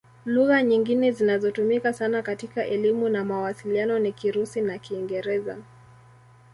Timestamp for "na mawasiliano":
3.09-3.99